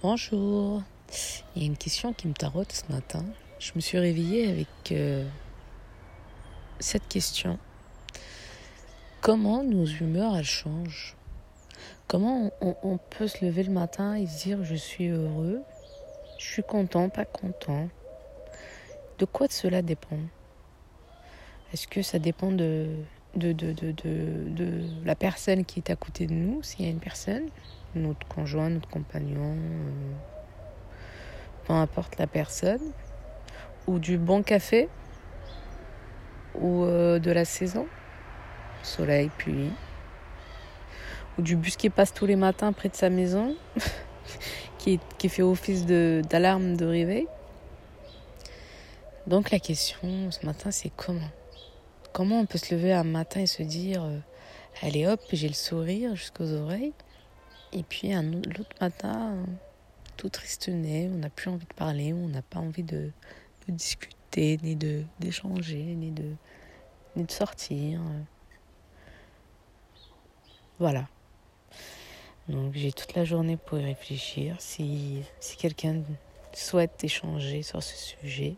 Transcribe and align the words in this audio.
Bonjour. 0.00 0.80
Il 1.56 1.62
y 1.62 1.64
a 1.64 1.66
une 1.66 1.76
question 1.76 2.12
qui 2.12 2.28
me 2.28 2.32
tarote 2.32 2.70
ce 2.70 2.92
matin. 2.92 3.24
Je 3.58 3.72
me 3.74 3.80
suis 3.80 3.98
réveillée 3.98 4.48
avec 4.48 4.92
euh, 4.92 5.26
cette 6.78 7.08
question. 7.08 7.58
Comment 9.20 9.64
nos 9.64 9.86
humeurs, 9.86 10.36
elles 10.36 10.44
changent? 10.44 11.16
Comment 12.06 12.52
on, 12.60 12.98
peut 13.10 13.26
se 13.26 13.44
lever 13.44 13.64
le 13.64 13.72
matin 13.72 14.14
et 14.14 14.28
se 14.28 14.44
dire 14.44 14.62
je 14.62 14.76
suis 14.76 15.08
heureux, 15.08 15.62
je 16.38 16.46
suis 16.46 16.62
content, 16.62 17.08
pas 17.08 17.24
content? 17.24 17.88
De 19.18 19.24
quoi 19.24 19.48
cela 19.50 19.82
dépend? 19.82 20.20
Est-ce 21.72 21.88
que 21.88 22.02
ça 22.02 22.20
dépend 22.20 22.52
de, 22.52 22.88
la 23.34 25.14
personne 25.16 25.64
qui 25.64 25.80
est 25.80 25.90
à 25.90 25.96
côté 25.96 26.28
de 26.28 26.34
nous, 26.34 26.62
s'il 26.62 26.84
y 26.84 26.88
a 26.88 26.92
une 26.92 27.00
personne? 27.00 27.48
Notre 27.94 28.26
conjoint, 28.28 28.70
notre 28.70 28.88
compagnon, 28.88 29.56
euh, 29.56 30.12
peu 31.66 31.72
importe 31.72 32.18
la 32.18 32.26
personne, 32.26 32.92
ou 33.86 33.98
du 33.98 34.18
bon 34.18 34.42
café, 34.42 34.88
ou 36.54 36.84
euh, 36.84 37.18
de 37.18 37.30
la 37.30 37.44
saison, 37.44 37.86
soleil, 38.82 39.30
pluie, 39.38 39.70
ou 41.38 41.42
du 41.42 41.56
bus 41.56 41.76
qui 41.76 41.90
passe 41.90 42.12
tous 42.12 42.26
les 42.26 42.36
matins 42.36 42.72
près 42.72 42.88
de 42.88 42.96
sa 42.96 43.10
maison, 43.10 43.54
qui, 44.78 45.28
fait 45.28 45.42
office 45.42 45.84
d'alarme 45.86 46.76
de, 46.76 46.86
réveil. 46.86 47.26
Donc 49.26 49.50
la 49.50 49.58
question 49.58 50.30
ce 50.30 50.44
matin, 50.46 50.70
c'est 50.70 50.90
comment? 50.96 51.30
Comment 52.12 52.40
on 52.40 52.46
peut 52.46 52.58
se 52.58 52.74
lever 52.74 52.92
un 52.92 53.04
matin 53.04 53.40
et 53.40 53.46
se 53.46 53.62
dire, 53.62 54.02
euh, 54.02 54.18
allez 54.82 55.06
hop, 55.06 55.20
j'ai 55.32 55.48
le 55.48 55.54
sourire 55.54 56.16
jusqu'aux 56.16 56.52
oreilles? 56.52 56.94
Et 57.72 57.82
puis 57.82 58.12
l'autre 58.12 58.76
matin, 58.80 59.36
tout 60.16 60.28
tristounait, 60.28 61.08
on 61.12 61.18
n'a 61.18 61.30
plus 61.30 61.50
envie 61.50 61.66
de 61.66 61.74
parler, 61.74 62.12
on 62.12 62.28
n'a 62.28 62.42
pas 62.42 62.58
envie 62.58 62.82
de, 62.82 63.10
discuter, 63.68 64.58
ni 64.62 64.76
de 64.76 65.04
d'échanger, 65.20 65.82
ni 65.82 66.10
de, 66.10 66.34
sortir. 67.28 68.00
Voilà. 70.78 71.08
Donc 72.48 72.74
j'ai 72.74 72.92
toute 72.92 73.14
la 73.14 73.24
journée 73.24 73.56
pour 73.56 73.78
y 73.78 73.84
réfléchir. 73.84 74.56
Si 74.60 75.22
quelqu'un 75.58 76.02
souhaite 76.52 77.02
échanger 77.04 77.62
sur 77.62 77.82
ce 77.82 77.96
sujet, 77.96 78.56